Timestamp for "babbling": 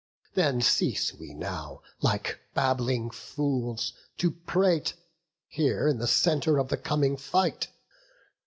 2.55-3.11